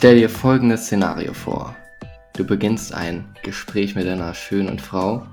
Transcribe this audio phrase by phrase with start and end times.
[0.00, 1.76] Stell dir folgendes Szenario vor.
[2.34, 5.26] Du beginnst ein Gespräch mit einer schönen Frau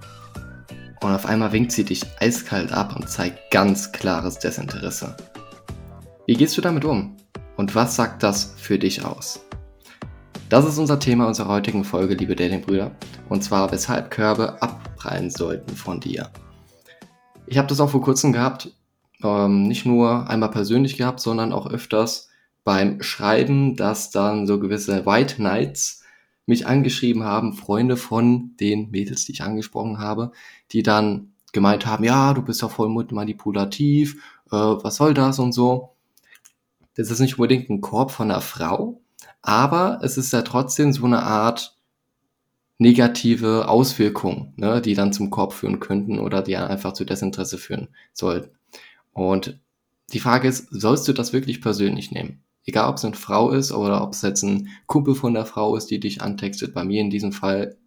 [1.01, 5.15] und auf einmal winkt sie dich eiskalt ab und zeigt ganz klares Desinteresse.
[6.25, 7.15] Wie gehst du damit um?
[7.55, 9.39] Und was sagt das für dich aus?
[10.49, 12.91] Das ist unser Thema unserer heutigen Folge, liebe Datingbrüder.
[13.29, 16.29] Und zwar, weshalb Körbe abprallen sollten von dir.
[17.45, 18.69] Ich habe das auch vor kurzem gehabt.
[19.23, 22.26] Ähm, nicht nur einmal persönlich gehabt, sondern auch öfters
[22.67, 26.03] beim Schreiben, dass dann so gewisse White Knights
[26.45, 30.33] mich angeschrieben haben, Freunde von den Mädels, die ich angesprochen habe,
[30.73, 34.21] die dann gemeint haben, ja, du bist ja voll manipulativ,
[34.51, 35.95] äh, was soll das und so.
[36.95, 38.99] Das ist nicht unbedingt ein Korb von einer Frau,
[39.41, 41.77] aber es ist ja trotzdem so eine Art
[42.79, 47.87] negative Auswirkung, ne, die dann zum Korb führen könnten oder die einfach zu Desinteresse führen
[48.11, 48.57] sollten.
[49.13, 49.57] Und
[50.11, 52.43] die Frage ist, sollst du das wirklich persönlich nehmen?
[52.67, 55.77] Egal, ob es eine Frau ist oder ob es jetzt ein Kumpel von der Frau
[55.77, 56.73] ist, die dich antextet.
[56.73, 57.77] Bei mir in diesem Fall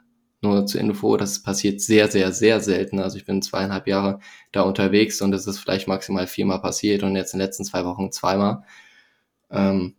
[0.40, 2.98] nur zur Info, das passiert sehr, sehr, sehr selten.
[2.98, 4.20] Also ich bin zweieinhalb Jahre
[4.52, 7.84] da unterwegs und es ist vielleicht maximal viermal passiert und jetzt in den letzten zwei
[7.84, 8.64] Wochen zweimal.
[9.50, 9.96] Ähm,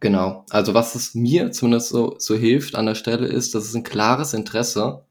[0.00, 0.46] genau.
[0.48, 3.84] Also was es mir zumindest so, so hilft an der Stelle ist, dass es ein
[3.84, 5.04] klares Interesse,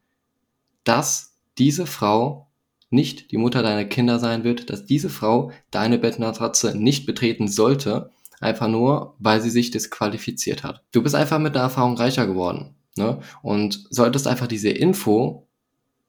[0.83, 2.47] dass diese Frau
[2.89, 8.09] nicht die Mutter deiner Kinder sein wird, dass diese Frau deine Bettmatratze nicht betreten sollte,
[8.41, 10.83] einfach nur, weil sie sich disqualifiziert hat.
[10.91, 13.19] Du bist einfach mit der Erfahrung reicher geworden ne?
[13.41, 15.47] und solltest einfach diese Info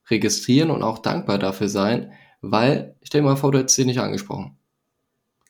[0.08, 4.00] registrieren und auch dankbar dafür sein, weil, stell dir mal vor, du hättest sie nicht
[4.00, 4.56] angesprochen.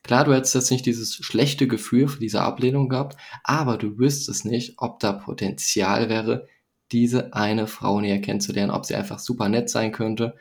[0.03, 4.45] Klar, du hättest jetzt nicht dieses schlechte Gefühl für diese Ablehnung gehabt, aber du wüsstest
[4.45, 6.47] nicht, ob da Potenzial wäre,
[6.91, 10.35] diese eine Frau näher kennenzulernen, ob sie einfach super nett sein könnte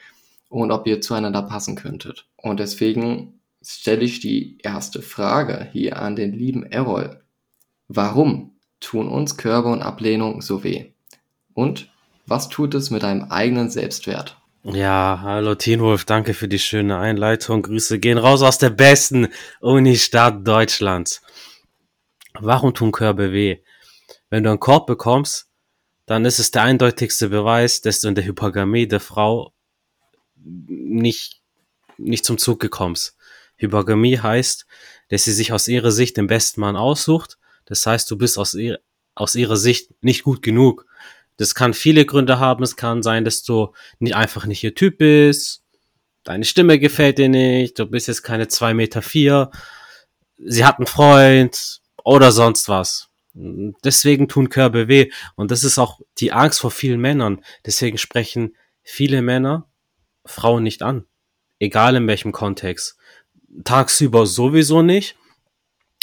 [0.48, 2.28] und ob ihr zueinander passen könntet.
[2.36, 7.22] Und deswegen stelle ich die erste Frage hier an den lieben Errol.
[7.88, 10.92] Warum tun uns Körbe und Ablehnung so weh?
[11.54, 11.90] Und
[12.26, 14.38] was tut es mit deinem eigenen Selbstwert?
[14.64, 17.62] Ja, hallo Wolf, danke für die schöne Einleitung.
[17.62, 19.28] Grüße gehen raus aus der besten
[19.60, 21.20] Unistadt Deutschlands.
[22.34, 23.58] Warum tun Körbe weh?
[24.30, 25.48] Wenn du einen Korb bekommst,
[26.06, 29.52] dann ist es der eindeutigste Beweis, dass du in der Hypergamie der Frau
[30.36, 31.42] nicht,
[31.98, 33.16] nicht zum Zug gekommst.
[33.62, 34.66] Hypergamie heißt,
[35.08, 37.38] dass sie sich aus ihrer Sicht den besten Mann aussucht.
[37.64, 38.80] Das heißt, du bist aus, ihr,
[39.14, 40.86] aus ihrer Sicht nicht gut genug
[41.36, 42.62] das kann viele Gründe haben.
[42.62, 45.62] Es kann sein, dass du nicht einfach nicht ihr Typ bist.
[46.24, 47.78] Deine Stimme gefällt dir nicht.
[47.78, 49.02] Du bist jetzt keine zwei Meter.
[49.02, 49.50] vier.
[50.38, 53.08] Sie hat einen Freund oder sonst was.
[53.34, 55.10] Deswegen tun Körbe weh.
[55.34, 57.42] Und das ist auch die Angst vor vielen Männern.
[57.64, 59.68] Deswegen sprechen viele Männer
[60.24, 61.06] Frauen nicht an.
[61.58, 62.96] Egal in welchem Kontext.
[63.64, 65.16] Tagsüber sowieso nicht.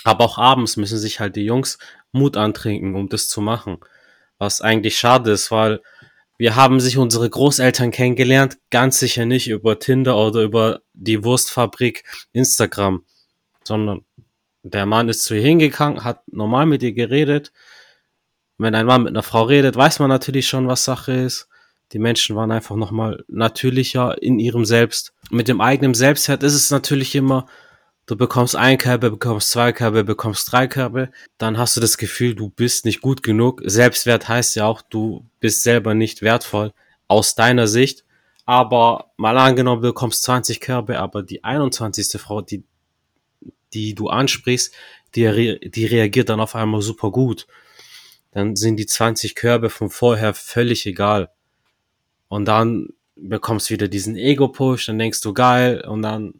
[0.03, 1.77] Aber auch abends müssen sich halt die Jungs
[2.11, 3.79] Mut antrinken, um das zu machen
[4.39, 5.81] was eigentlich schade ist, weil
[6.37, 12.05] wir haben sich unsere Großeltern kennengelernt, ganz sicher nicht über Tinder oder über die Wurstfabrik
[12.31, 13.03] Instagram,
[13.63, 14.05] sondern
[14.63, 17.51] der Mann ist zu ihr hingegangen, hat normal mit ihr geredet.
[18.57, 21.48] Wenn ein Mann mit einer Frau redet, weiß man natürlich schon, was Sache ist.
[21.91, 25.13] Die Menschen waren einfach nochmal natürlicher in ihrem Selbst.
[25.31, 27.47] Mit dem eigenen Selbstwert ist es natürlich immer,
[28.05, 32.35] du bekommst ein Körbe, bekommst zwei Körbe, bekommst drei Körbe, dann hast du das Gefühl,
[32.35, 33.61] du bist nicht gut genug.
[33.65, 36.73] Selbstwert heißt ja auch, du bist selber nicht wertvoll
[37.07, 38.05] aus deiner Sicht.
[38.45, 42.19] Aber mal angenommen, du bekommst 20 Körbe, aber die 21.
[42.19, 42.63] Frau, die,
[43.73, 44.73] die du ansprichst,
[45.15, 47.47] die, die reagiert dann auf einmal super gut.
[48.31, 51.29] Dann sind die 20 Körbe von vorher völlig egal.
[52.29, 56.35] Und dann bekommst du wieder diesen Ego-Push, dann denkst du geil und dann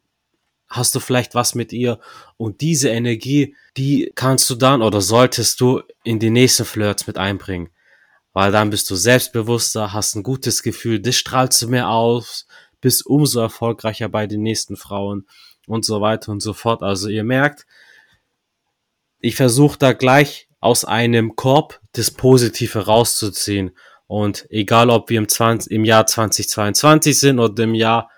[0.70, 2.00] hast du vielleicht was mit ihr
[2.38, 7.18] und diese Energie, die kannst du dann oder solltest du in die nächsten Flirts mit
[7.18, 7.70] einbringen.
[8.34, 12.48] Weil dann bist du selbstbewusster, hast ein gutes Gefühl, das strahlst du mehr aus,
[12.80, 15.28] bist umso erfolgreicher bei den nächsten Frauen
[15.68, 16.84] und so weiter und so fort.
[16.84, 17.66] Also ihr merkt,
[19.20, 23.72] ich versuche da gleich aus einem Korb das Positive rauszuziehen.
[24.10, 28.10] Und egal, ob wir im, 20, im Jahr 2022 sind oder im Jahr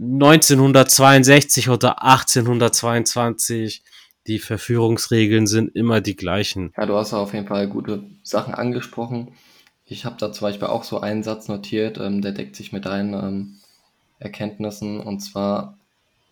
[0.00, 3.82] 1962 oder 1822.
[4.28, 6.72] Die Verführungsregeln sind immer die gleichen.
[6.76, 9.32] Ja, du hast auf jeden Fall gute Sachen angesprochen.
[9.84, 12.84] Ich habe da zum Beispiel auch so einen Satz notiert, ähm, der deckt sich mit
[12.84, 13.56] deinen ähm,
[14.20, 15.00] Erkenntnissen.
[15.00, 15.76] Und zwar,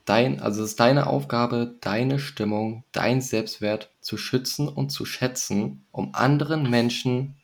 [0.04, 5.84] dein, also es ist deine Aufgabe, deine Stimmung, dein Selbstwert zu schützen und zu schätzen,
[5.90, 7.34] um anderen Menschen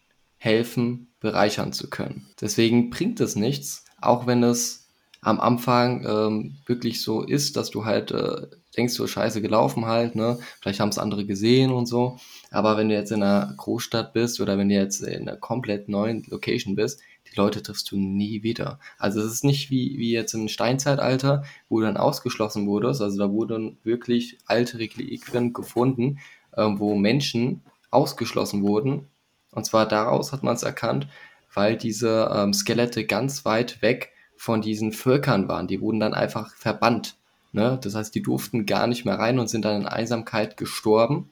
[0.43, 2.27] helfen, bereichern zu können.
[2.41, 4.89] Deswegen bringt es nichts, auch wenn es
[5.21, 10.17] am Anfang ähm, wirklich so ist, dass du halt äh, denkst, so scheiße gelaufen halt,
[10.17, 10.41] ne?
[10.61, 12.17] Vielleicht haben es andere gesehen und so.
[12.51, 15.89] Aber wenn du jetzt in einer Großstadt bist oder wenn du jetzt in einer komplett
[15.89, 17.01] neuen Location bist,
[17.31, 18.81] die Leute triffst du nie wieder.
[18.99, 23.01] Also es ist nicht wie, wie jetzt im Steinzeitalter, wo du dann ausgeschlossen wurdest.
[23.01, 26.19] Also da wurden wirklich alte Reliquien gefunden,
[26.57, 27.63] ähm, wo Menschen
[27.93, 29.07] ausgeschlossen wurden.
[29.53, 31.07] Und zwar daraus hat man es erkannt,
[31.55, 35.69] weil diese ähm, Skelette ganz weit weg von diesen Völkern waren.
[35.69, 37.17] Die wurden dann einfach verbannt.
[37.53, 37.79] Ne?
[37.81, 41.31] Das heißt, die durften gar nicht mehr rein und sind dann in Einsamkeit gestorben.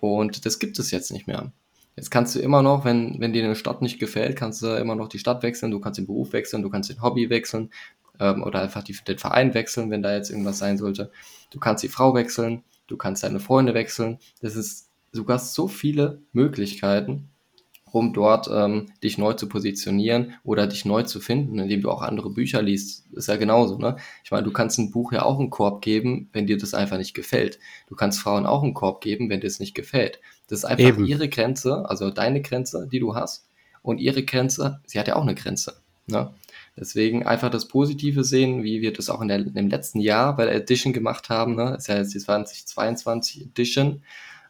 [0.00, 1.52] Und das gibt es jetzt nicht mehr.
[1.96, 4.94] Jetzt kannst du immer noch, wenn, wenn dir eine Stadt nicht gefällt, kannst du immer
[4.94, 7.70] noch die Stadt wechseln, du kannst den Beruf wechseln, du kannst den Hobby wechseln
[8.20, 11.10] ähm, oder einfach die, den Verein wechseln, wenn da jetzt irgendwas sein sollte.
[11.50, 14.18] Du kannst die Frau wechseln, du kannst deine Freunde wechseln.
[14.40, 14.88] Das ist,
[15.28, 17.29] hast so viele Möglichkeiten
[17.92, 22.02] um dort ähm, dich neu zu positionieren oder dich neu zu finden, indem du auch
[22.02, 23.06] andere Bücher liest.
[23.12, 23.96] Ist ja genauso, ne?
[24.24, 26.98] Ich meine, du kannst ein Buch ja auch einen Korb geben, wenn dir das einfach
[26.98, 27.58] nicht gefällt.
[27.88, 30.20] Du kannst Frauen auch einen Korb geben, wenn dir es nicht gefällt.
[30.48, 31.06] Das ist einfach Eben.
[31.06, 33.46] ihre Grenze, also deine Grenze, die du hast.
[33.82, 35.76] Und ihre Grenze, sie hat ja auch eine Grenze.
[36.06, 36.30] Ne?
[36.76, 40.44] Deswegen einfach das Positive sehen, wie wir das auch in der, im letzten Jahr bei
[40.44, 41.54] der Edition gemacht haben.
[41.54, 41.72] Ne?
[41.72, 44.02] Das ist ja jetzt die 2022 Edition.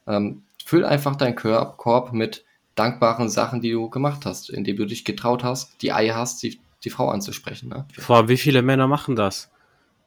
[0.06, 2.44] Ähm, füll einfach deinen Korb mit
[2.80, 6.58] dankbaren Sachen, die du gemacht hast, indem du dich getraut hast, die Eier hast, die,
[6.82, 7.68] die Frau anzusprechen.
[7.68, 7.84] Ne?
[7.98, 9.50] Vor wie viele Männer machen das?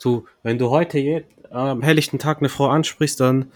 [0.02, 3.52] Du, wenn du heute je, am helllichten Tag eine Frau ansprichst, dann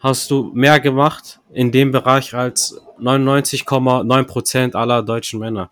[0.00, 5.70] hast du mehr gemacht in dem Bereich als 99,9% aller deutschen Männer.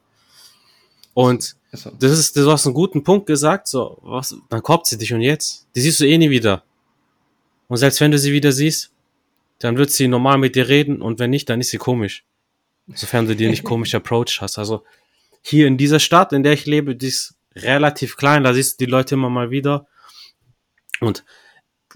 [1.12, 5.12] Und das ist, du hast einen guten Punkt gesagt, so, was, dann kommt sie dich
[5.12, 5.66] und jetzt?
[5.76, 6.62] Die siehst du eh nie wieder.
[7.68, 8.90] Und selbst wenn du sie wieder siehst,
[9.58, 12.24] dann wird sie normal mit dir reden und wenn nicht, dann ist sie komisch.
[12.88, 14.58] Sofern du dir nicht komisch Approach hast.
[14.58, 14.84] Also
[15.42, 18.84] hier in dieser Stadt, in der ich lebe, die ist relativ klein, da siehst du
[18.84, 19.86] die Leute immer mal wieder.
[21.00, 21.24] Und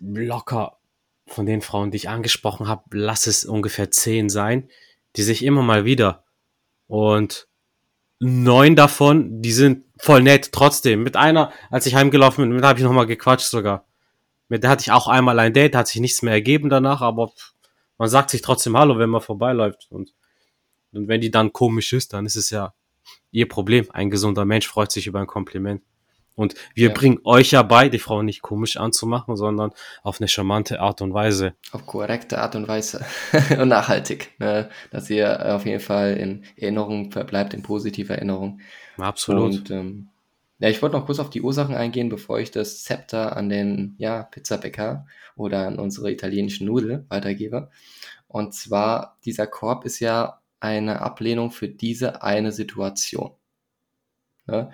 [0.01, 0.79] locker
[1.27, 4.69] von den Frauen, die ich angesprochen habe, lass es ungefähr zehn sein,
[5.17, 6.25] die sich immer mal wieder.
[6.87, 7.49] Und
[8.21, 11.03] neun davon, die sind voll nett trotzdem.
[11.03, 13.87] Mit einer, als ich heimgelaufen bin, mit habe ich nochmal gequatscht sogar.
[14.49, 17.33] Mit der hatte ich auch einmal ein Date, hat sich nichts mehr ergeben danach, aber
[17.99, 19.87] man sagt sich trotzdem Hallo, wenn man vorbeiläuft.
[19.91, 20.13] Und
[20.97, 22.75] und wenn die dann komisch ist, dann ist es ja
[23.31, 23.87] ihr Problem.
[23.93, 25.83] Ein gesunder Mensch freut sich über ein Kompliment.
[26.37, 26.95] Und wir ja.
[26.95, 29.71] bringen euch ja bei, die Frau nicht komisch anzumachen, sondern
[30.03, 31.55] auf eine charmante Art und Weise.
[31.71, 33.05] Auf korrekte Art und Weise
[33.59, 34.69] und nachhaltig, ne?
[34.91, 38.61] dass ihr auf jeden Fall in Erinnerung verbleibt, in positiver Erinnerung.
[38.99, 39.55] Absolut.
[39.55, 40.09] Und ähm,
[40.59, 43.95] ja, ich wollte noch kurz auf die Ursachen eingehen, bevor ich das Zepter an den
[43.99, 45.07] ja, Pizzabäcker
[45.37, 47.71] oder an unsere italienischen Nudel weitergebe.
[48.27, 53.33] Und zwar, dieser Korb ist ja eine Ablehnung für diese eine Situation.
[54.47, 54.71] Ja?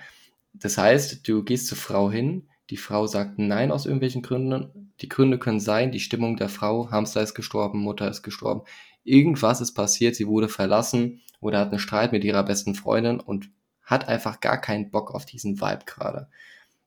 [0.53, 4.93] Das heißt, du gehst zur Frau hin, die Frau sagt Nein aus irgendwelchen Gründen.
[5.01, 8.63] Die Gründe können sein, die Stimmung der Frau, Hamster ist gestorben, Mutter ist gestorben,
[9.03, 13.51] irgendwas ist passiert, sie wurde verlassen oder hat einen Streit mit ihrer besten Freundin und
[13.83, 16.29] hat einfach gar keinen Bock auf diesen Vibe gerade.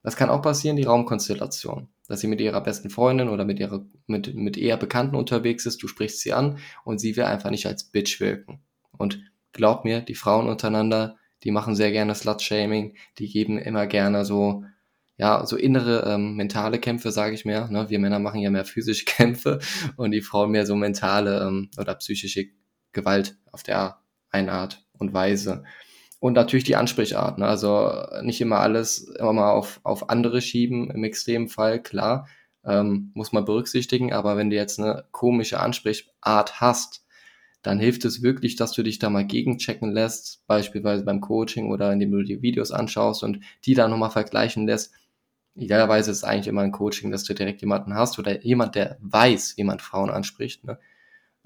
[0.02, 1.88] Das kann auch passieren, die Raumkonstellation.
[2.06, 5.82] Dass sie mit ihrer besten Freundin oder mit ihrer, mit, mit eher Bekannten unterwegs ist,
[5.82, 8.60] du sprichst sie an und sie will einfach nicht als Bitch wirken.
[8.98, 9.20] Und
[9.52, 14.64] glaub mir, die Frauen untereinander, die machen sehr gerne Slut-Shaming, die geben immer gerne so,
[15.16, 17.68] ja, so innere ähm, mentale Kämpfe, sage ich mehr.
[17.68, 17.88] Ne?
[17.90, 19.60] Wir Männer machen ja mehr physische Kämpfe
[19.96, 22.46] und die Frauen mehr so mentale ähm, oder psychische
[22.92, 23.98] Gewalt auf der
[24.30, 25.64] eine Art und Weise.
[26.18, 27.38] Und natürlich die Ansprechart.
[27.38, 27.46] Ne?
[27.46, 27.92] Also
[28.22, 32.26] nicht immer alles immer mal auf, auf andere schieben, im extremen Fall, klar,
[32.64, 34.12] ähm, muss man berücksichtigen.
[34.14, 37.03] Aber wenn du jetzt eine komische Ansprechart hast,
[37.64, 41.92] dann hilft es wirklich, dass du dich da mal gegenchecken lässt, beispielsweise beim Coaching oder
[41.92, 44.92] indem du die Videos anschaust und die dann nochmal vergleichen lässt.
[45.54, 48.98] Idealerweise ist es eigentlich immer ein Coaching, dass du direkt jemanden hast oder jemand, der
[49.00, 50.78] weiß, wie man Frauen anspricht, ne?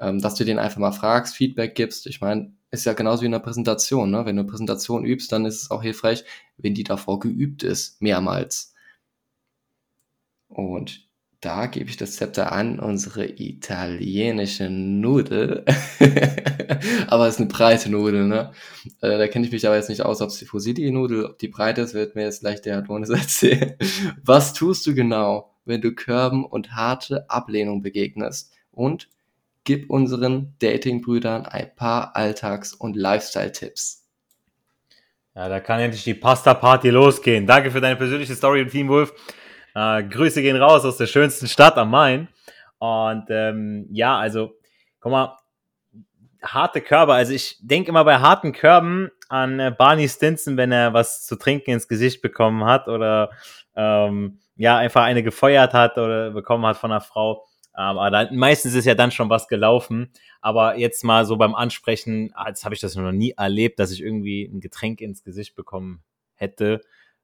[0.00, 2.06] ähm, dass du den einfach mal fragst, Feedback gibst.
[2.08, 4.10] Ich meine, ist ja genauso wie in einer Präsentation.
[4.10, 4.26] Ne?
[4.26, 6.24] Wenn du eine Präsentation übst, dann ist es auch hilfreich,
[6.56, 8.74] wenn die davor geübt ist, mehrmals.
[10.48, 11.07] Und
[11.40, 15.64] da gebe ich das Zepter an unsere italienische Nudel.
[17.06, 18.52] aber es ist eine breite Nudel, ne?
[19.00, 21.48] Äh, da kenne ich mich aber jetzt nicht aus, ob es die Fusilli-Nudel, ob die
[21.48, 23.76] breit ist, wird mir jetzt gleich der Adonis erzählen.
[24.22, 28.52] Was tust du genau, wenn du Körben und harte Ablehnung begegnest?
[28.72, 29.08] Und
[29.62, 34.06] gib unseren Dating-Brüdern ein paar Alltags- und Lifestyle-Tipps.
[35.36, 37.46] Ja, da kann endlich die Pasta-Party losgehen.
[37.46, 39.12] Danke für deine persönliche Story, Team Wolf.
[39.78, 42.26] Äh, Grüße gehen raus aus der schönsten Stadt am Main.
[42.78, 44.52] Und ähm, ja, also,
[44.98, 45.36] guck mal,
[46.42, 47.14] harte Körbe.
[47.14, 51.36] Also ich denke immer bei harten Körben an äh, Barney Stinson, wenn er was zu
[51.36, 53.30] trinken ins Gesicht bekommen hat oder
[53.76, 57.46] ähm, ja, einfach eine gefeuert hat oder bekommen hat von einer Frau.
[57.76, 60.10] Ähm, aber dann, meistens ist ja dann schon was gelaufen.
[60.40, 64.02] Aber jetzt mal so beim Ansprechen, als habe ich das noch nie erlebt, dass ich
[64.02, 66.02] irgendwie ein Getränk ins Gesicht bekommen
[66.34, 66.80] hätte.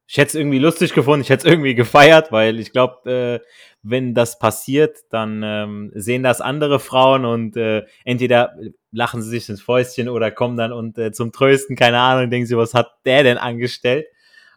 [0.07, 3.47] Ich hätte es irgendwie lustig gefunden, ich hätte es irgendwie gefeiert, weil ich glaube, äh,
[3.83, 8.55] wenn das passiert, dann ähm, sehen das andere Frauen und äh, entweder
[8.93, 12.47] lachen sie sich ins Fäustchen oder kommen dann und äh, zum Trösten, keine Ahnung, denken
[12.47, 14.07] sie, was hat der denn angestellt?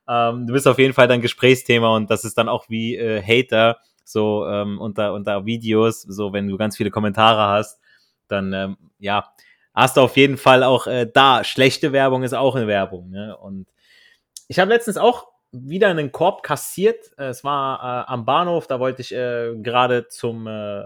[0.07, 3.21] Ähm, du bist auf jeden Fall dann Gesprächsthema und das ist dann auch wie äh,
[3.21, 7.81] Hater, so ähm, unter, unter Videos, so wenn du ganz viele Kommentare hast,
[8.29, 9.33] dann ähm, ja,
[9.73, 11.43] hast du auf jeden Fall auch äh, da.
[11.43, 13.09] Schlechte Werbung ist auch eine Werbung.
[13.09, 13.35] Ne?
[13.37, 13.67] Und
[14.47, 17.11] ich habe letztens auch wieder einen Korb kassiert.
[17.17, 20.83] Es war äh, am Bahnhof, da wollte ich äh, gerade zum, äh,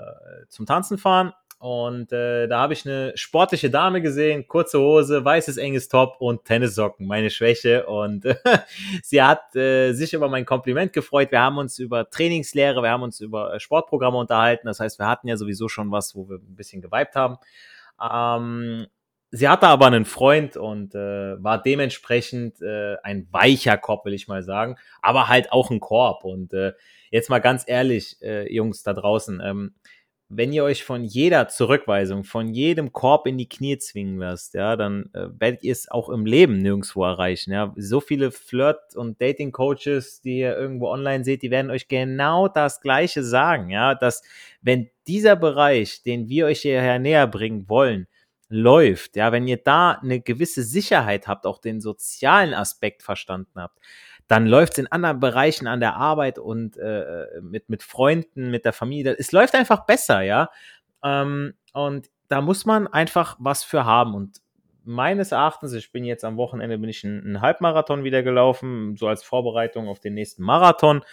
[0.50, 5.58] zum Tanzen fahren und äh, da habe ich eine sportliche Dame gesehen, kurze Hose, weißes
[5.58, 7.86] enges Top und Tennissocken, meine Schwäche.
[7.86, 8.36] Und äh,
[9.03, 11.32] sie hat äh, sich über mein Kompliment gefreut.
[11.32, 14.65] Wir haben uns über Trainingslehre, wir haben uns über äh, Sportprogramme unterhalten.
[14.65, 17.38] Das heißt, wir hatten ja sowieso schon was, wo wir ein bisschen geweibt haben.
[18.01, 18.88] Ähm,
[19.32, 24.28] sie hatte aber einen Freund und äh, war dementsprechend äh, ein weicher Korb, will ich
[24.28, 26.24] mal sagen, aber halt auch ein Korb.
[26.24, 26.74] Und äh,
[27.10, 29.74] jetzt mal ganz ehrlich, äh, Jungs da draußen, ähm,
[30.34, 34.78] wenn ihr euch von jeder Zurückweisung, von jedem Korb in die Knie zwingen lasst, ja,
[34.78, 37.52] dann äh, werdet ihr es auch im Leben nirgendwo erreichen.
[37.52, 37.74] Ja.
[37.76, 42.80] So viele Flirt- und Dating-Coaches, die ihr irgendwo online seht, die werden euch genau das
[42.80, 44.24] Gleiche sagen, ja, dass
[44.62, 48.08] wenn dieser Bereich, den wir euch hierher näher bringen wollen,
[48.51, 53.79] läuft, ja, wenn ihr da eine gewisse Sicherheit habt, auch den sozialen Aspekt verstanden habt,
[54.27, 58.65] dann läuft es in anderen Bereichen an der Arbeit und äh, mit, mit Freunden, mit
[58.65, 59.15] der Familie.
[59.17, 60.50] Es läuft einfach besser, ja.
[61.03, 64.15] Ähm, und da muss man einfach was für haben.
[64.15, 64.41] Und
[64.84, 69.08] meines Erachtens, ich bin jetzt am Wochenende, bin ich einen, einen Halbmarathon wieder gelaufen, so
[69.08, 71.03] als Vorbereitung auf den nächsten Marathon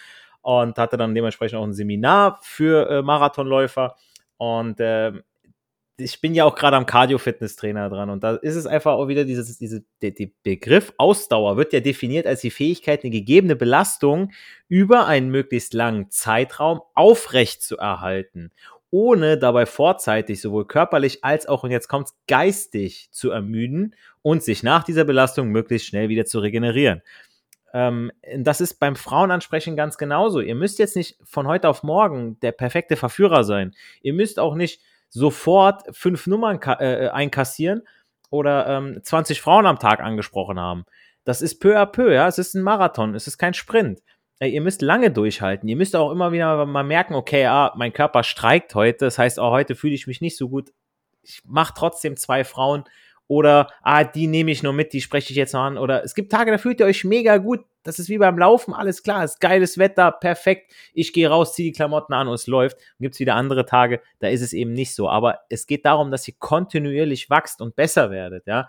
[0.41, 3.95] und hatte dann dementsprechend auch ein Seminar für äh, Marathonläufer.
[4.37, 5.11] Und äh,
[5.99, 9.25] ich bin ja auch gerade am Cardio-Fitness-Trainer dran und da ist es einfach auch wieder
[9.25, 14.31] dieses, diese, der, der Begriff Ausdauer wird ja definiert als die Fähigkeit, eine gegebene Belastung
[14.67, 18.51] über einen möglichst langen Zeitraum aufrecht zu erhalten,
[18.91, 24.63] ohne dabei vorzeitig sowohl körperlich als auch, und jetzt kommt's, geistig zu ermüden und sich
[24.63, 27.01] nach dieser Belastung möglichst schnell wieder zu regenerieren.
[27.73, 30.39] Ähm, das ist beim Frauenansprechen ganz genauso.
[30.39, 33.75] Ihr müsst jetzt nicht von heute auf morgen der perfekte Verführer sein.
[34.01, 37.81] Ihr müsst auch nicht sofort fünf Nummern äh, äh, einkassieren
[38.29, 40.85] oder ähm, 20 Frauen am Tag angesprochen haben.
[41.23, 42.27] Das ist peu à peu, ja.
[42.27, 44.01] Es ist ein Marathon, es ist kein Sprint.
[44.39, 45.67] Ey, ihr müsst lange durchhalten.
[45.67, 49.05] Ihr müsst auch immer wieder mal merken, okay, ah, mein Körper streikt heute.
[49.05, 50.71] Das heißt, auch heute fühle ich mich nicht so gut.
[51.21, 52.85] Ich mache trotzdem zwei Frauen
[53.29, 55.77] oder, ah, die nehme ich nur mit, die spreche ich jetzt noch an.
[55.77, 57.63] Oder es gibt Tage, da fühlt ihr euch mega gut.
[57.83, 60.73] Das ist wie beim Laufen, alles klar, ist geiles Wetter, perfekt.
[60.93, 62.77] Ich gehe raus, ziehe die Klamotten an und es läuft.
[62.77, 65.07] Und gibt es wieder andere Tage, da ist es eben nicht so.
[65.07, 68.67] Aber es geht darum, dass ihr kontinuierlich wächst und besser werdet, ja.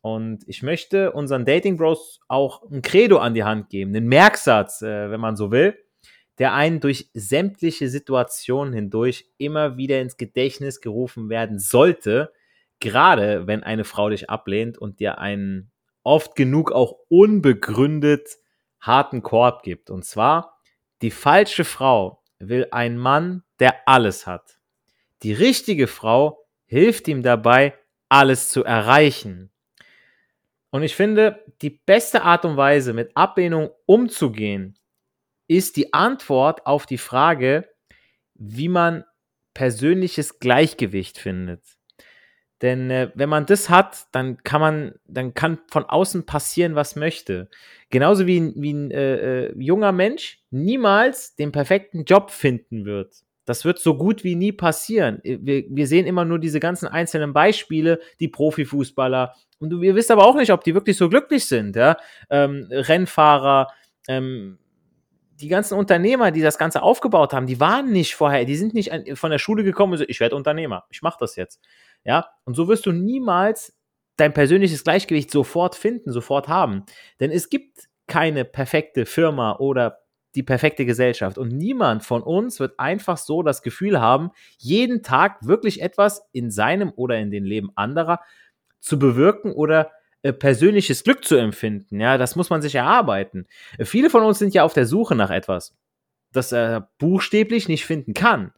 [0.00, 4.80] Und ich möchte unseren Dating Bros auch ein Credo an die Hand geben, einen Merksatz,
[4.80, 5.76] äh, wenn man so will,
[6.38, 12.32] der einen durch sämtliche Situationen hindurch immer wieder ins Gedächtnis gerufen werden sollte,
[12.80, 15.70] gerade wenn eine Frau dich ablehnt und dir einen
[16.02, 18.38] oft genug auch unbegründet
[18.80, 19.90] harten Korb gibt.
[19.90, 20.58] Und zwar,
[21.02, 24.58] die falsche Frau will einen Mann, der alles hat.
[25.22, 27.74] Die richtige Frau hilft ihm dabei,
[28.08, 29.50] alles zu erreichen.
[30.70, 34.78] Und ich finde, die beste Art und Weise, mit Ablehnung umzugehen,
[35.48, 37.68] ist die Antwort auf die Frage,
[38.34, 39.04] wie man
[39.52, 41.79] persönliches Gleichgewicht findet.
[42.62, 46.94] Denn äh, wenn man das hat, dann kann man, dann kann von außen passieren, was
[46.94, 47.48] möchte.
[47.88, 53.14] Genauso wie, ein, wie ein äh, äh, junger Mensch niemals den perfekten Job finden wird.
[53.46, 55.24] Das wird so gut wie nie passieren.
[55.24, 59.34] Äh, wir, wir sehen immer nur diese ganzen einzelnen Beispiele, die Profifußballer.
[59.58, 61.76] Und ihr wisst aber auch nicht, ob die wirklich so glücklich sind.
[61.76, 61.96] Ja?
[62.28, 63.68] Ähm, Rennfahrer,
[64.06, 64.58] ähm,
[65.40, 68.92] die ganzen Unternehmer, die das Ganze aufgebaut haben, die waren nicht vorher, die sind nicht
[69.14, 71.60] von der Schule gekommen und so, ich werde Unternehmer, ich mache das jetzt.
[72.04, 73.76] Ja, und so wirst du niemals
[74.16, 76.84] dein persönliches Gleichgewicht sofort finden, sofort haben.
[77.20, 79.98] Denn es gibt keine perfekte Firma oder
[80.34, 81.38] die perfekte Gesellschaft.
[81.38, 86.50] Und niemand von uns wird einfach so das Gefühl haben, jeden Tag wirklich etwas in
[86.50, 88.20] seinem oder in den Leben anderer
[88.80, 89.90] zu bewirken oder
[90.22, 92.00] äh, persönliches Glück zu empfinden.
[92.00, 93.46] Ja, das muss man sich erarbeiten.
[93.78, 95.76] Äh, viele von uns sind ja auf der Suche nach etwas,
[96.32, 98.52] das er buchstäblich nicht finden kann.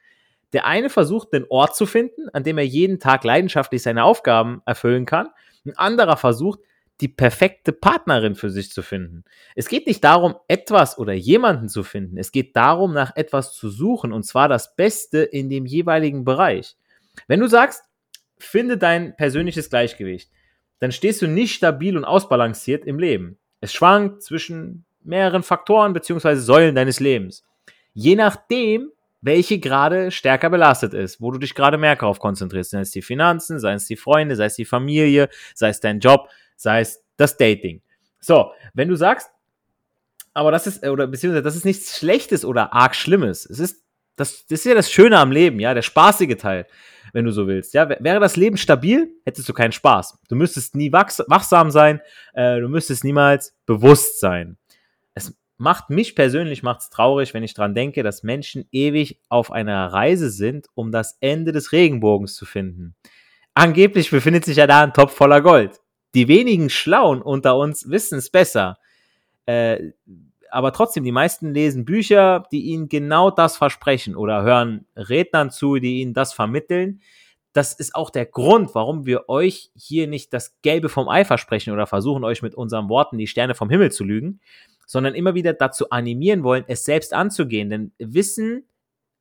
[0.53, 4.63] Der eine versucht, den Ort zu finden, an dem er jeden Tag leidenschaftlich seine Aufgaben
[4.67, 5.29] erfüllen kann.
[5.65, 6.61] Ein anderer versucht,
[7.01, 9.25] die perfekte Partnerin für sich zu finden.
[9.57, 12.17] Es geht nicht darum, etwas oder jemanden zu finden.
[12.17, 16.77] Es geht darum, nach etwas zu suchen und zwar das Beste in dem jeweiligen Bereich.
[17.27, 17.83] Wenn du sagst,
[18.39, 20.31] finde dein persönliches Gleichgewicht,
[20.79, 23.39] dann stehst du nicht stabil und ausbalanciert im Leben.
[23.61, 26.37] Es schwankt zwischen mehreren Faktoren bzw.
[26.37, 27.45] Säulen deines Lebens.
[27.95, 28.91] Je nachdem,
[29.23, 32.73] welche gerade stärker belastet ist, wo du dich gerade mehr darauf konzentrierst.
[32.73, 36.01] Sei es die Finanzen, sei es die Freunde, sei es die Familie, sei es dein
[36.01, 37.83] Job, sei es das Dating.
[38.21, 39.31] So, wenn du sagst,
[40.35, 43.47] aber das ist, oder beziehungsweise das ist nichts Schlechtes oder arg Schlimmes.
[43.47, 43.85] Es ist,
[44.17, 46.67] das, das ist ja das Schöne am Leben, ja, der spaßige Teil,
[47.13, 47.75] wenn du so willst.
[47.75, 50.19] Ja, wäre das Leben stabil, hättest du keinen Spaß.
[50.29, 52.01] Du müsstest nie wachsam sein,
[52.35, 54.57] äh, du müsstest niemals bewusst sein.
[55.63, 60.29] Macht mich persönlich macht's traurig, wenn ich dran denke, dass Menschen ewig auf einer Reise
[60.29, 62.97] sind, um das Ende des Regenbogens zu finden.
[63.55, 65.79] Angeblich befindet sich ja da ein Topf voller Gold.
[66.17, 68.77] Die wenigen Schlauen unter uns wissen es besser.
[69.47, 69.93] Äh,
[70.51, 75.77] aber trotzdem, die meisten lesen Bücher, die ihnen genau das versprechen oder hören Rednern zu,
[75.77, 77.03] die ihnen das vermitteln.
[77.53, 81.73] Das ist auch der Grund, warum wir euch hier nicht das Gelbe vom Ei versprechen
[81.73, 84.41] oder versuchen, euch mit unseren Worten die Sterne vom Himmel zu lügen,
[84.87, 87.69] sondern immer wieder dazu animieren wollen, es selbst anzugehen.
[87.69, 88.67] Denn Wissen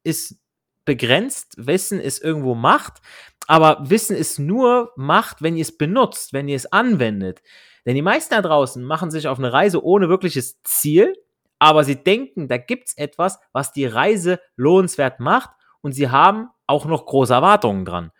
[0.03, 0.39] ist
[0.85, 3.01] begrenzt, Wissen ist irgendwo Macht,
[3.47, 7.41] aber Wissen ist nur Macht, wenn ihr es benutzt, wenn ihr es anwendet.
[7.85, 11.15] Denn die meisten da draußen machen sich auf eine Reise ohne wirkliches Ziel,
[11.59, 16.47] aber sie denken, da gibt es etwas, was die Reise lohnenswert macht und sie haben
[16.67, 18.11] auch noch große Erwartungen dran.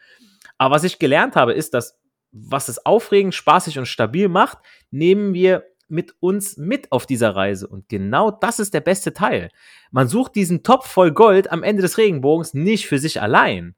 [0.62, 2.00] Aber was ich gelernt habe, ist, dass
[2.32, 4.60] was es aufregend, spaßig und stabil macht,
[4.92, 7.68] nehmen wir mit uns mit auf dieser Reise.
[7.68, 9.50] Und genau das ist der beste Teil.
[9.90, 13.74] Man sucht diesen Topf voll Gold am Ende des Regenbogens nicht für sich allein.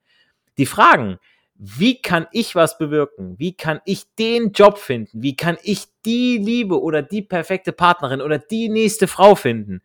[0.58, 1.20] Die Fragen,
[1.56, 3.40] wie kann ich was bewirken?
[3.40, 5.24] Wie kann ich den Job finden?
[5.24, 9.82] Wie kann ich die Liebe oder die perfekte Partnerin oder die nächste Frau finden?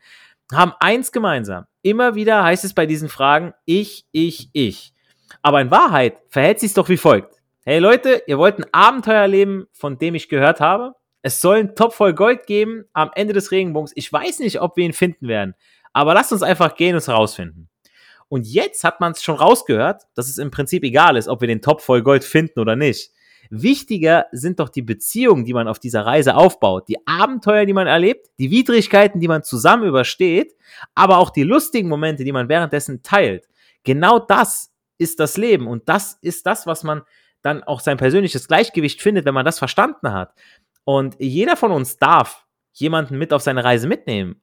[0.52, 1.66] Haben eins gemeinsam.
[1.80, 4.94] Immer wieder heißt es bei diesen Fragen ich, ich, ich.
[5.42, 7.40] Aber in Wahrheit verhält sich doch wie folgt.
[7.64, 10.94] Hey Leute, ihr wollt ein Abenteuer leben, von dem ich gehört habe?
[11.22, 13.92] Es soll ein Top voll Gold geben am Ende des Regenbogens.
[13.94, 15.54] Ich weiß nicht, ob wir ihn finden werden.
[15.92, 17.68] Aber lasst uns einfach gehen und es herausfinden.
[18.28, 21.48] Und jetzt hat man es schon rausgehört, dass es im Prinzip egal ist, ob wir
[21.48, 23.10] den Top voll Gold finden oder nicht.
[23.50, 27.86] Wichtiger sind doch die Beziehungen, die man auf dieser Reise aufbaut, die Abenteuer, die man
[27.86, 30.54] erlebt, die Widrigkeiten, die man zusammen übersteht,
[30.94, 33.48] aber auch die lustigen Momente, die man währenddessen teilt.
[33.84, 37.02] Genau das ist das Leben und das ist das, was man
[37.42, 40.34] dann auch sein persönliches Gleichgewicht findet, wenn man das verstanden hat.
[40.84, 44.42] Und jeder von uns darf jemanden mit auf seine Reise mitnehmen.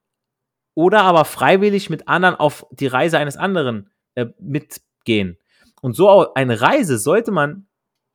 [0.75, 5.37] Oder aber freiwillig mit anderen auf die Reise eines anderen äh, mitgehen.
[5.81, 7.67] Und so eine Reise sollte man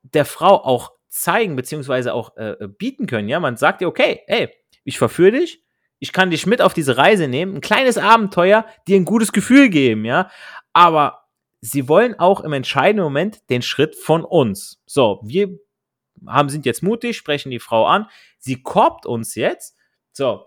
[0.02, 3.28] der Frau auch zeigen, beziehungsweise auch äh, äh, bieten können.
[3.28, 4.50] Ja, man sagt ihr, okay, ey,
[4.84, 5.64] ich verführe dich,
[5.98, 9.68] ich kann dich mit auf diese Reise nehmen, ein kleines Abenteuer, dir ein gutes Gefühl
[9.68, 10.30] geben, ja.
[10.72, 11.19] Aber
[11.60, 14.82] sie wollen auch im entscheidenden Moment den Schritt von uns.
[14.86, 15.58] So, wir
[16.26, 18.06] haben, sind jetzt mutig, sprechen die Frau an,
[18.38, 19.76] sie korbt uns jetzt.
[20.12, 20.46] So,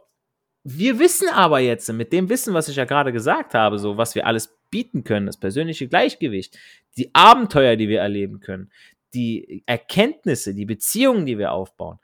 [0.64, 4.16] wir wissen aber jetzt, mit dem Wissen, was ich ja gerade gesagt habe, so was
[4.16, 6.58] wir alles bieten können, das persönliche Gleichgewicht,
[6.98, 8.72] die Abenteuer, die wir erleben können,
[9.14, 12.00] die Erkenntnisse, die Beziehungen, die wir aufbauen.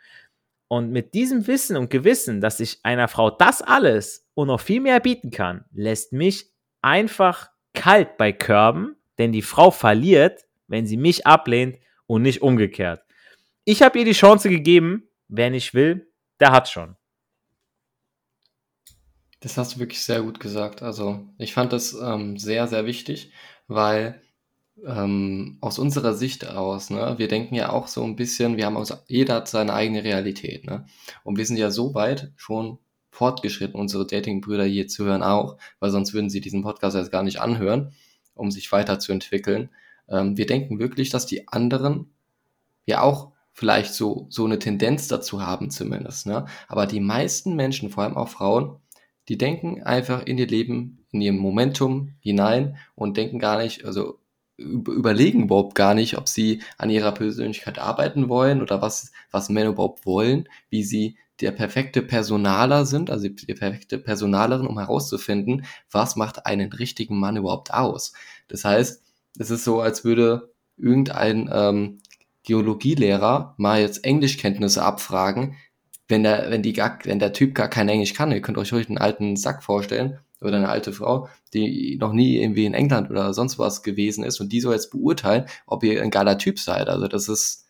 [0.68, 4.82] Und mit diesem Wissen und Gewissen, dass ich einer Frau das alles und noch viel
[4.82, 10.98] mehr bieten kann, lässt mich einfach kalt bei Körben, denn die Frau verliert, wenn sie
[10.98, 11.78] mich ablehnt
[12.08, 13.04] und nicht umgekehrt.
[13.66, 15.04] Ich habe ihr die Chance gegeben.
[15.28, 16.96] Wer nicht will, der hat schon.
[19.42, 20.82] Das hast du wirklich sehr gut gesagt.
[20.82, 23.32] Also ich fand das ähm, sehr, sehr wichtig,
[23.68, 24.22] weil
[24.86, 28.78] ähm, aus unserer Sicht aus, ne, wir denken ja auch so ein bisschen, wir haben
[28.78, 30.86] also, jeder hat seine eigene Realität, ne?
[31.24, 32.80] Und wir sind ja so weit schon
[33.12, 37.24] fortgeschritten, unsere Datingbrüder hier zu hören auch, weil sonst würden sie diesen Podcast erst gar
[37.24, 37.94] nicht anhören,
[38.40, 39.70] um sich weiterzuentwickeln.
[40.08, 42.12] Ähm, wir denken wirklich, dass die anderen
[42.86, 46.26] ja auch vielleicht so, so eine Tendenz dazu haben zumindest.
[46.26, 46.46] Ne?
[46.68, 48.78] Aber die meisten Menschen, vor allem auch Frauen,
[49.28, 54.20] die denken einfach in ihr Leben, in ihrem Momentum hinein und denken gar nicht, also
[54.58, 59.70] überlegen überhaupt gar nicht, ob sie an ihrer Persönlichkeit arbeiten wollen oder was, was Männer
[59.70, 66.16] überhaupt wollen, wie sie der perfekte Personaler sind, also die perfekte Personalerin, um herauszufinden, was
[66.16, 68.14] macht einen richtigen Mann überhaupt aus.
[68.48, 69.02] Das heißt,
[69.38, 72.00] es ist so, als würde irgendein ähm,
[72.44, 75.56] Geologielehrer mal jetzt Englischkenntnisse abfragen,
[76.08, 78.74] wenn der, wenn die gar, wenn der Typ gar kein Englisch kann, ihr könnt euch
[78.74, 83.10] ruhig einen alten Sack vorstellen oder eine alte Frau, die noch nie irgendwie in England
[83.12, 86.60] oder sonst was gewesen ist und die soll jetzt beurteilen, ob ihr ein geiler Typ
[86.60, 86.90] seid.
[86.90, 87.68] Also das ist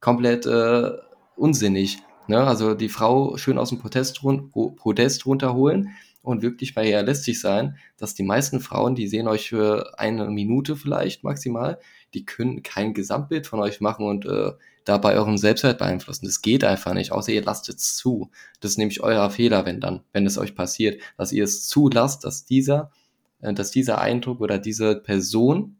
[0.00, 0.90] komplett äh,
[1.36, 1.98] unsinnig.
[2.26, 2.42] Ne?
[2.42, 5.90] Also die Frau schön aus dem Podest, run Podest runterholen
[6.22, 10.76] und wirklich mal realistisch sein, dass die meisten Frauen, die sehen euch für eine Minute
[10.76, 11.78] vielleicht maximal,
[12.14, 14.52] die können kein Gesamtbild von euch machen und äh,
[14.84, 16.26] dabei euren Selbstwert beeinflussen.
[16.26, 18.30] Das geht einfach nicht, außer ihr lasst es zu.
[18.60, 22.24] Das ist nämlich euer Fehler, wenn dann, wenn es euch passiert, dass ihr es zulasst,
[22.24, 22.90] dass dieser,
[23.40, 25.76] äh, dass dieser Eindruck oder diese Person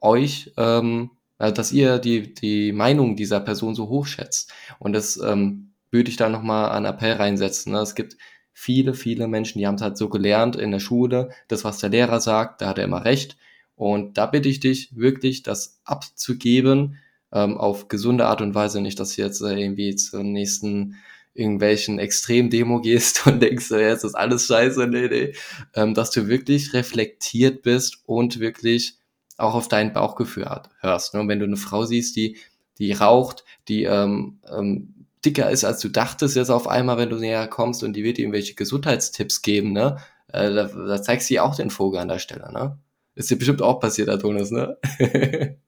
[0.00, 4.52] euch, ähm, äh, dass ihr die, die Meinung dieser Person so hoch schätzt.
[4.78, 7.72] Und das ähm, würde ich da nochmal an Appell reinsetzen.
[7.72, 7.80] Ne?
[7.80, 8.16] Es gibt
[8.52, 11.90] viele, viele Menschen, die haben es halt so gelernt in der Schule, das, was der
[11.90, 13.36] Lehrer sagt, da hat er immer recht.
[13.74, 16.98] Und da bitte ich dich wirklich, das abzugeben,
[17.32, 20.96] ähm, auf gesunde Art und Weise, nicht, dass du jetzt äh, irgendwie zur nächsten
[21.32, 25.32] irgendwelchen Extrem-Demo gehst und denkst, ja, jetzt ist alles scheiße, nee, nee.
[25.74, 28.99] Ähm, dass du wirklich reflektiert bist und wirklich
[29.40, 30.48] auch auf dein Bauchgefühl
[30.80, 31.14] hörst.
[31.14, 31.20] Ne?
[31.20, 32.36] Und wenn du eine Frau siehst, die,
[32.78, 37.16] die raucht, die ähm, ähm, dicker ist, als du dachtest, jetzt auf einmal, wenn du
[37.16, 39.98] näher kommst und die wird dir irgendwelche Gesundheitstipps geben, ne?
[40.28, 42.78] Äh, da, da zeigst du dir auch den Vogel an der Stelle, ne?
[43.14, 44.78] Ist dir bestimmt auch passiert, Adonis, ne?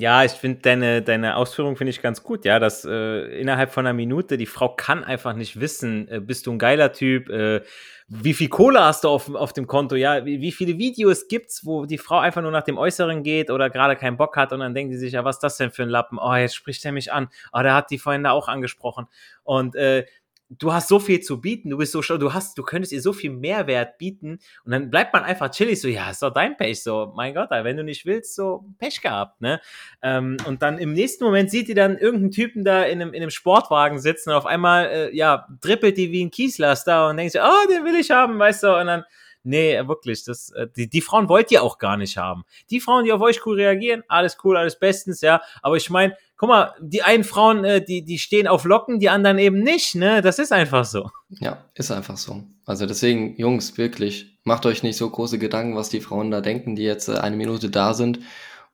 [0.00, 3.84] Ja, ich finde deine, deine Ausführung finde ich ganz gut, ja, dass äh, innerhalb von
[3.84, 7.62] einer Minute die Frau kann einfach nicht wissen, äh, bist du ein geiler Typ, äh,
[8.06, 11.66] wie viel Kohle hast du auf, auf dem Konto, ja, wie, wie viele Videos gibt's,
[11.66, 14.60] wo die Frau einfach nur nach dem Äußeren geht oder gerade keinen Bock hat und
[14.60, 16.16] dann denkt sie sich, ja, was ist das denn für ein Lappen?
[16.20, 17.28] Oh, jetzt spricht er mich an.
[17.52, 19.08] Oh, der hat die vorhin da auch angesprochen.
[19.42, 20.06] Und äh,
[20.50, 23.02] du hast so viel zu bieten, du bist so schlau, du hast, du könntest ihr
[23.02, 26.56] so viel Mehrwert bieten und dann bleibt man einfach chillig, so, ja, ist doch dein
[26.56, 29.60] Pech, so, mein Gott, wenn du nicht willst, so, Pech gehabt, ne?
[30.02, 33.22] Ähm, und dann im nächsten Moment sieht die dann irgendeinen Typen da in einem, in
[33.22, 37.32] einem Sportwagen sitzen und auf einmal, äh, ja, drippelt die wie ein Kieslaster und denkt
[37.32, 39.04] sich, oh, den will ich haben, weißt du, und dann,
[39.42, 42.44] Nee, wirklich, das, äh, die, die Frauen wollt ihr auch gar nicht haben.
[42.70, 45.40] Die Frauen, die auf euch cool reagieren, alles cool, alles bestens, ja.
[45.62, 49.08] Aber ich meine, guck mal, die einen Frauen, äh, die, die stehen auf Locken, die
[49.08, 50.22] anderen eben nicht, ne?
[50.22, 51.10] Das ist einfach so.
[51.30, 52.42] Ja, ist einfach so.
[52.64, 56.76] Also deswegen, Jungs, wirklich, macht euch nicht so große Gedanken, was die Frauen da denken,
[56.76, 58.20] die jetzt äh, eine Minute da sind.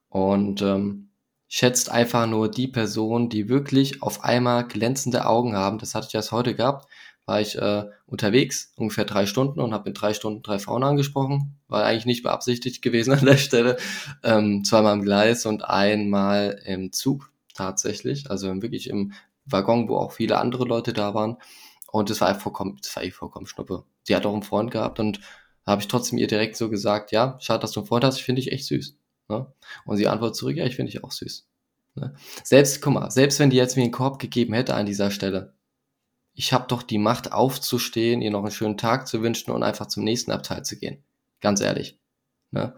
[0.09, 1.11] Und ähm,
[1.49, 5.79] schätzt einfach nur die Person, die wirklich auf einmal glänzende Augen haben.
[5.79, 6.89] Das hatte ich erst heute gehabt.
[7.27, 11.59] War ich äh, unterwegs, ungefähr drei Stunden und habe mit drei Stunden drei Frauen angesprochen.
[11.69, 13.77] War eigentlich nicht beabsichtigt gewesen an der Stelle.
[14.23, 19.13] Ähm, zweimal im Gleis und einmal im Zug tatsächlich, also wirklich im
[19.47, 21.39] Waggon, wo auch viele andere Leute da waren.
[21.91, 23.85] Und es war vollkommen, das war eh vollkommen schnuppe.
[24.03, 25.21] Sie hat auch einen Freund gehabt und
[25.67, 28.25] habe ich trotzdem ihr direkt so gesagt, ja, schade, dass du einen Freund hast, ich
[28.25, 28.97] finde dich echt süß.
[29.29, 29.47] Ne?
[29.87, 31.47] Und sie antwortet zurück, ja, ich finde dich auch süß.
[31.95, 32.15] Ne?
[32.43, 35.54] Selbst, guck mal, selbst wenn die jetzt mir einen Korb gegeben hätte an dieser Stelle,
[36.35, 39.87] ich habe doch die Macht aufzustehen, ihr noch einen schönen Tag zu wünschen und einfach
[39.87, 41.03] zum nächsten Abteil zu gehen.
[41.41, 41.99] Ganz ehrlich.
[42.51, 42.75] Ne?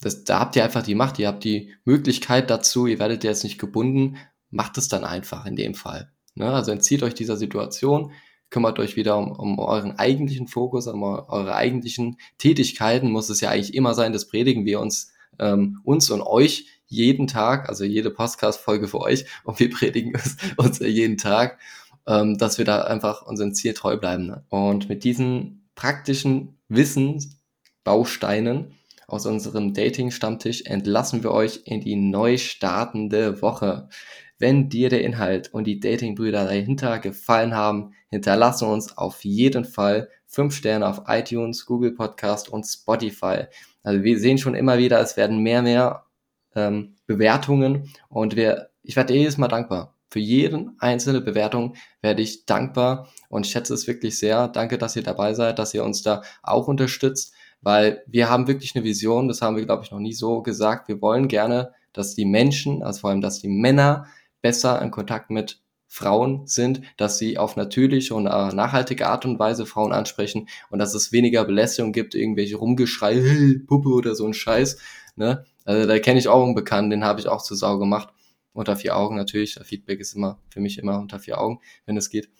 [0.00, 3.44] Das, da habt ihr einfach die Macht, ihr habt die Möglichkeit dazu, ihr werdet jetzt
[3.44, 4.16] nicht gebunden,
[4.50, 6.12] macht es dann einfach in dem Fall.
[6.34, 6.50] Ne?
[6.50, 8.12] Also entzieht euch dieser Situation,
[8.50, 13.50] kümmert euch wieder um, um euren eigentlichen Fokus, um eure eigentlichen Tätigkeiten, muss es ja
[13.50, 18.10] eigentlich immer sein, das predigen wir uns, ähm, uns und euch jeden Tag, also jede
[18.10, 21.58] Podcast-Folge für euch, und wir predigen es uns jeden Tag,
[22.06, 24.26] ähm, dass wir da einfach unserem Ziel treu bleiben.
[24.26, 24.44] Ne?
[24.48, 28.74] Und mit diesen praktischen Wissensbausteinen
[29.06, 33.88] aus unserem Dating-Stammtisch entlassen wir euch in die neu startende Woche.
[34.38, 40.08] Wenn dir der Inhalt und die Dating-Brüder dahinter gefallen haben, hinterlasse uns auf jeden Fall
[40.26, 43.44] 5 Sterne auf iTunes, Google Podcast und Spotify.
[43.82, 46.06] Also wir sehen schon immer wieder, es werden mehr, mehr
[46.56, 49.93] ähm, Bewertungen und wir, ich werde jedes Mal dankbar.
[50.14, 54.46] Für jeden einzelne Bewertung werde ich dankbar und schätze es wirklich sehr.
[54.46, 58.76] Danke, dass ihr dabei seid, dass ihr uns da auch unterstützt weil wir haben wirklich
[58.76, 60.86] eine Vision, das haben wir, glaube ich, noch nie so gesagt.
[60.86, 64.06] Wir wollen gerne, dass die Menschen, also vor allem, dass die Männer
[64.42, 69.38] besser in Kontakt mit Frauen sind, dass sie auf natürliche und äh, nachhaltige Art und
[69.38, 74.26] Weise Frauen ansprechen und dass es weniger Belästigung gibt, irgendwelche Rumgeschrei, hey, Puppe oder so
[74.26, 74.76] ein Scheiß.
[75.16, 75.46] Ne?
[75.64, 78.10] Also da kenne ich auch einen Bekannten, den habe ich auch zur Sau gemacht.
[78.54, 79.58] Unter vier Augen natürlich.
[79.62, 82.30] Feedback ist immer für mich immer unter vier Augen, wenn es geht.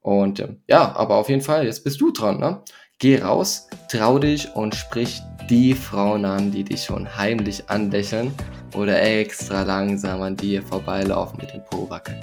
[0.00, 2.62] Und ähm, ja, aber auf jeden Fall, jetzt bist du dran, ne?
[2.98, 8.32] Geh raus, trau dich und sprich die Frauen an, die dich schon heimlich anlächeln
[8.74, 12.20] oder extra langsam an dir vorbeilaufen mit dem Po wackeln.